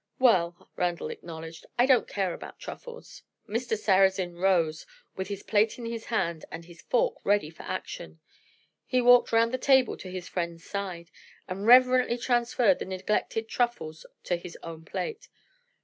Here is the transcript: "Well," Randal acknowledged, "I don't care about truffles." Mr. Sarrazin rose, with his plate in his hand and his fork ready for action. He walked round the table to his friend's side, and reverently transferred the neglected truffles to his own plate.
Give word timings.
"Well," 0.17 0.67
Randal 0.77 1.11
acknowledged, 1.11 1.67
"I 1.77 1.85
don't 1.85 2.07
care 2.07 2.33
about 2.33 2.57
truffles." 2.59 3.21
Mr. 3.47 3.77
Sarrazin 3.77 4.33
rose, 4.35 4.87
with 5.15 5.27
his 5.27 5.43
plate 5.43 5.77
in 5.77 5.85
his 5.85 6.05
hand 6.05 6.43
and 6.49 6.65
his 6.65 6.81
fork 6.81 7.17
ready 7.23 7.51
for 7.51 7.61
action. 7.61 8.19
He 8.87 8.99
walked 8.99 9.31
round 9.31 9.51
the 9.53 9.59
table 9.59 9.95
to 9.97 10.09
his 10.09 10.27
friend's 10.27 10.63
side, 10.63 11.11
and 11.47 11.67
reverently 11.67 12.17
transferred 12.17 12.79
the 12.79 12.85
neglected 12.85 13.47
truffles 13.47 14.03
to 14.23 14.37
his 14.37 14.57
own 14.63 14.85
plate. 14.85 15.27